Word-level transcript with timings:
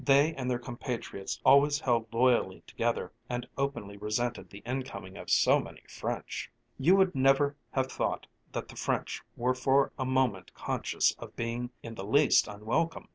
They 0.03 0.33
and 0.33 0.49
their 0.49 0.57
compatriots 0.57 1.39
always 1.45 1.81
held 1.81 2.11
loyally 2.11 2.61
together 2.65 3.11
and 3.29 3.47
openly 3.55 3.97
resented 3.97 4.49
the 4.49 4.63
incoming 4.65 5.15
of 5.15 5.29
so 5.29 5.59
many 5.59 5.83
French. 5.87 6.49
You 6.79 6.95
would 6.95 7.13
never 7.13 7.55
have 7.73 7.91
thought 7.91 8.25
that 8.51 8.67
the 8.67 8.75
French 8.75 9.21
were 9.37 9.53
for 9.53 9.91
a 9.99 10.05
moment 10.05 10.55
conscious 10.55 11.13
of 11.19 11.35
being 11.35 11.69
in 11.83 11.93
the 11.93 12.03
least 12.03 12.47
unwelcome. 12.47 13.09